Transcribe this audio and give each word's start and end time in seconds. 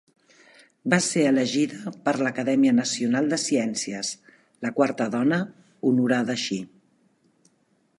Va 0.93 0.97
ser 1.07 1.25
elegida 1.31 1.93
per 2.07 2.13
l'Acadèmia 2.21 2.75
Nacional 2.79 3.31
de 3.35 3.41
Ciències, 3.45 4.13
la 4.67 4.75
quarta 4.81 5.11
dona 5.19 5.43
honorada 5.93 6.39
així. 6.41 6.61